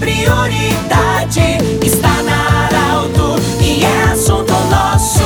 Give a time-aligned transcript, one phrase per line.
[0.00, 5.22] prioridade está na Arauto e é assunto nosso.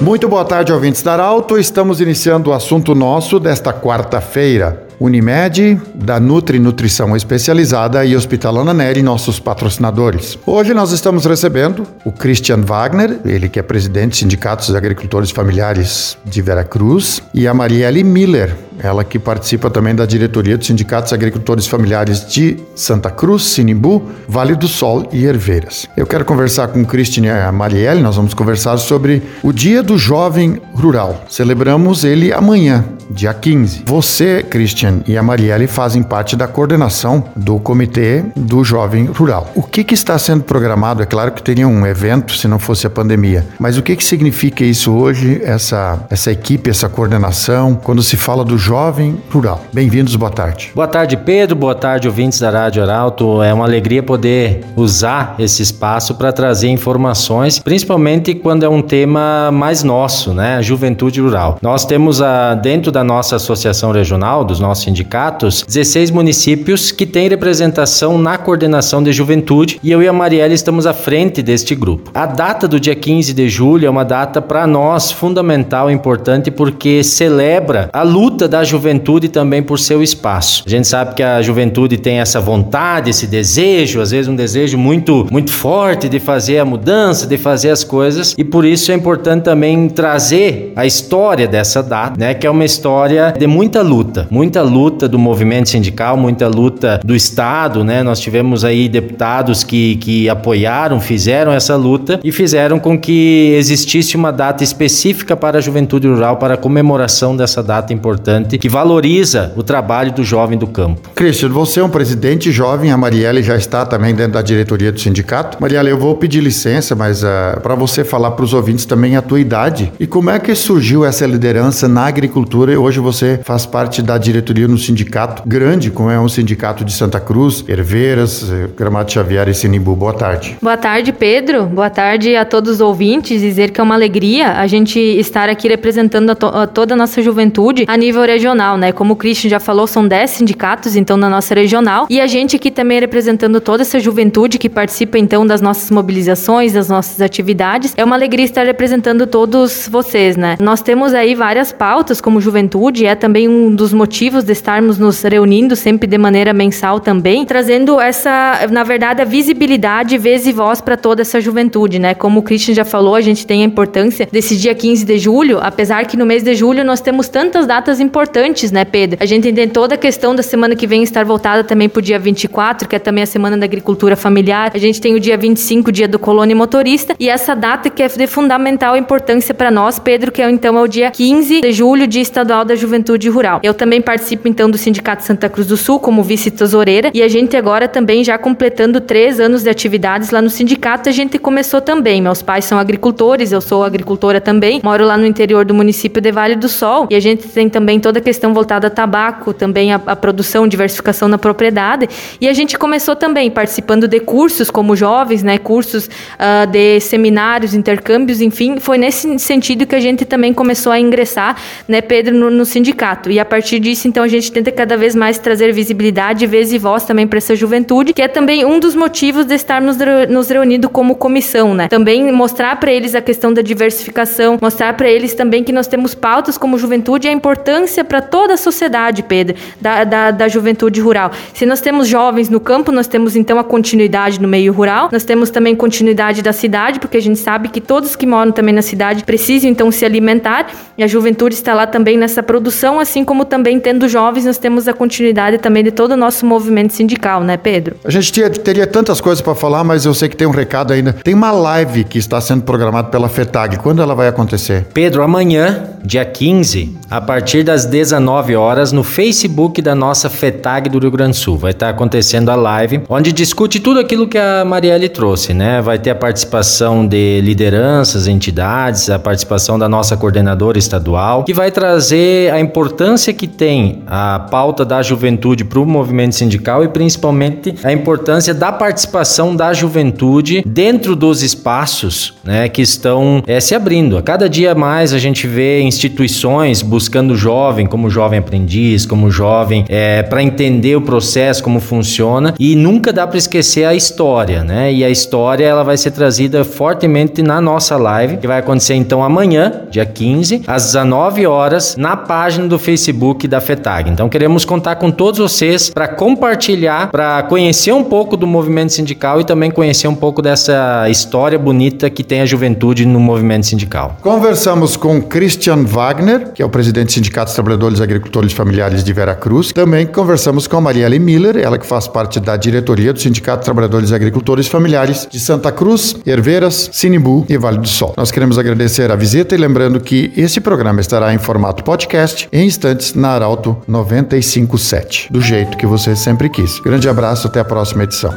[0.00, 1.56] Muito boa tarde, ouvintes da Arauto.
[1.56, 4.86] Estamos iniciando o assunto nosso desta quarta-feira.
[5.02, 10.38] Unimed, da Nutri Nutrição Especializada e Hospital Ana Neri, nossos patrocinadores.
[10.46, 15.32] Hoje nós estamos recebendo o Christian Wagner, ele que é presidente do Sindicato dos Agricultores
[15.32, 21.12] Familiares de Veracruz, e a Marielle Miller, ela que participa também da diretoria dos Sindicatos
[21.12, 25.86] Agricultores Familiares de Santa Cruz, Sinimbu, Vale do Sol e Herveiras.
[25.96, 30.60] Eu quero conversar com e a Marielle, nós vamos conversar sobre o Dia do Jovem
[30.74, 31.24] Rural.
[31.28, 33.82] Celebramos ele amanhã, dia 15.
[33.86, 39.50] Você, Christian, e a Marielle fazem parte da coordenação do Comitê do Jovem Rural.
[39.54, 41.02] O que, que está sendo programado?
[41.02, 44.04] É claro que teria um evento se não fosse a pandemia, mas o que, que
[44.04, 49.60] significa isso hoje, essa, essa equipe, essa coordenação, quando se fala do jovem rural?
[49.72, 50.70] Bem-vindos, boa tarde.
[50.72, 51.56] Boa tarde, Pedro.
[51.56, 53.42] Boa tarde, ouvintes da Rádio Arauto.
[53.42, 59.50] É uma alegria poder usar esse espaço para trazer informações, principalmente quando é um tema
[59.50, 60.58] mais nosso, né?
[60.58, 61.58] A juventude rural.
[61.60, 67.28] Nós temos a, dentro da nossa associação regional, dos nossos sindicatos, 16 municípios que têm
[67.28, 72.12] representação na coordenação de juventude e eu e a Marielle estamos à frente deste grupo.
[72.14, 76.48] A data do dia 15 de julho é uma data para nós fundamental e importante
[76.48, 80.62] porque celebra a luta da juventude também por seu espaço.
[80.66, 84.76] A gente sabe que a juventude tem essa vontade, esse desejo, às vezes um desejo
[84.76, 88.94] muito muito forte de fazer a mudança, de fazer as coisas e por isso é
[88.94, 94.28] importante também trazer a história dessa data, né, que é uma história de muita luta,
[94.30, 98.02] muita luta do movimento sindical, muita luta do Estado, né?
[98.02, 104.14] Nós tivemos aí deputados que, que apoiaram, fizeram essa luta e fizeram com que existisse
[104.14, 109.52] uma data específica para a juventude rural, para a comemoração dessa data importante que valoriza
[109.56, 111.10] o trabalho do jovem do campo.
[111.14, 115.00] Cristian, você é um presidente jovem, a Marielle já está também dentro da diretoria do
[115.00, 115.58] sindicato.
[115.60, 119.22] Marielle, eu vou pedir licença, mas uh, para você falar para os ouvintes também a
[119.22, 123.66] tua idade e como é que surgiu essa liderança na agricultura e hoje você faz
[123.66, 128.68] parte da diretoria no sindicato grande, como é um sindicato de Santa Cruz, Herveiras, eh,
[128.76, 129.94] Gramado Xavier e Sinimbu.
[129.94, 130.56] Boa tarde.
[130.60, 131.64] Boa tarde, Pedro.
[131.66, 133.40] Boa tarde a todos os ouvintes.
[133.40, 136.96] Dizer que é uma alegria a gente estar aqui representando a, to a toda a
[136.96, 138.92] nossa juventude a nível regional, né?
[138.92, 142.06] Como o Christian já falou, são 10 sindicatos, então, na nossa regional.
[142.08, 146.72] E a gente aqui também representando toda essa juventude que participa, então, das nossas mobilizações,
[146.72, 147.94] das nossas atividades.
[147.96, 150.56] É uma alegria estar representando todos vocês, né?
[150.60, 155.22] Nós temos aí várias pautas como juventude, é também um dos motivos de estarmos nos
[155.22, 160.80] reunindo sempre de maneira mensal também, trazendo essa, na verdade, a visibilidade, vez e voz
[160.80, 162.14] para toda essa juventude, né?
[162.14, 165.58] Como o Christian já falou, a gente tem a importância desse dia 15 de julho,
[165.60, 168.21] apesar que no mês de julho nós temos tantas datas importantes,
[168.70, 169.18] né, Pedro?
[169.20, 172.02] A gente tem toda a questão da semana que vem estar voltada também para o
[172.02, 174.70] dia 24, que é também a Semana da Agricultura Familiar.
[174.74, 178.08] A gente tem o dia 25, dia do colônia motorista, e essa data que é
[178.08, 182.06] de fundamental importância para nós, Pedro, que é então é o dia 15 de julho,
[182.06, 183.60] Dia Estadual da Juventude Rural.
[183.62, 187.56] Eu também participo então do Sindicato Santa Cruz do Sul como vice-tesoureira e a gente
[187.56, 192.20] agora também já completando três anos de atividades lá no sindicato, a gente começou também.
[192.20, 196.30] Meus pais são agricultores, eu sou agricultora também, moro lá no interior do município de
[196.30, 199.92] Vale do Sol e a gente tem também toda a questão voltada a tabaco, também
[199.92, 202.08] a, a produção, diversificação na propriedade.
[202.40, 207.74] E a gente começou também participando de cursos como jovens, né, cursos uh, de seminários,
[207.74, 211.56] intercâmbios, enfim, foi nesse sentido que a gente também começou a ingressar,
[211.86, 213.30] né, Pedro, no, no sindicato.
[213.30, 216.78] E a partir disso então a gente tenta cada vez mais trazer visibilidade, vez e
[216.78, 219.96] voz também para essa juventude, que é também um dos motivos de estarmos
[220.28, 221.88] nos reunindo como comissão, né?
[221.88, 226.14] Também mostrar para eles a questão da diversificação, mostrar para eles também que nós temos
[226.14, 231.00] pautas como juventude e a importância para toda a sociedade, Pedro, da, da, da juventude
[231.00, 231.30] rural.
[231.54, 235.24] Se nós temos jovens no campo, nós temos então a continuidade no meio rural, nós
[235.24, 238.82] temos também continuidade da cidade, porque a gente sabe que todos que moram também na
[238.82, 240.66] cidade precisam então se alimentar
[240.96, 244.88] e a juventude está lá também nessa produção, assim como também tendo jovens, nós temos
[244.88, 247.96] a continuidade também de todo o nosso movimento sindical, né, Pedro?
[248.04, 250.92] A gente tinha, teria tantas coisas para falar, mas eu sei que tem um recado
[250.92, 251.12] ainda.
[251.12, 253.78] Tem uma live que está sendo programada pela FETAG.
[253.78, 254.86] Quando ela vai acontecer?
[254.92, 260.98] Pedro, amanhã, dia 15, a partir das 19 horas, no Facebook da nossa FETAG do
[260.98, 261.58] Rio Grande do Sul.
[261.58, 265.82] Vai estar acontecendo a live, onde discute tudo aquilo que a Marielle trouxe, né?
[265.82, 271.70] Vai ter a participação de lideranças, entidades, a participação da nossa coordenadora estadual, que vai
[271.70, 277.74] trazer a importância que tem a pauta da juventude para o movimento sindical e principalmente
[277.84, 284.16] a importância da participação da juventude dentro dos espaços né, que estão é, se abrindo.
[284.16, 287.36] A cada dia mais a gente vê instituições buscando
[287.82, 293.12] jovem como jovem aprendiz, como jovem é, para entender o processo, como funciona e nunca
[293.12, 294.92] dá para esquecer a história, né?
[294.92, 299.22] E a história ela vai ser trazida fortemente na nossa live, que vai acontecer então
[299.22, 304.10] amanhã, dia 15, às 19 horas, na página do Facebook da FETAG.
[304.10, 309.40] Então queremos contar com todos vocês para compartilhar, para conhecer um pouco do movimento sindical
[309.40, 314.16] e também conhecer um pouco dessa história bonita que tem a juventude no movimento sindical.
[314.20, 319.70] Conversamos com Christian Wagner, que é o presidente do Sindicato Trabalhadores Agricultores Familiares de Veracruz.
[319.72, 323.64] Também conversamos com a Marielle Miller, ela que faz parte da diretoria do Sindicato dos
[323.66, 328.14] Trabalhadores Agricultores Familiares de Santa Cruz, Herveiras, Sinimbu e Vale do Sol.
[328.16, 332.66] Nós queremos agradecer a visita e lembrando que esse programa estará em formato podcast em
[332.66, 336.80] instantes na Arauto 957, do jeito que você sempre quis.
[336.80, 338.32] Grande abraço, até a próxima edição.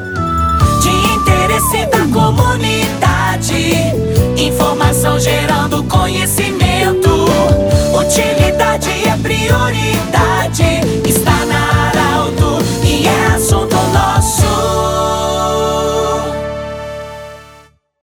[0.83, 3.73] De interesse da comunidade,
[4.37, 6.44] informação gerando conhecimento.